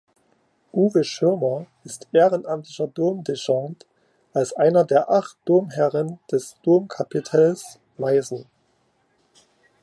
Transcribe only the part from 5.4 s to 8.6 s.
Domherren des Domkapitels Meißen.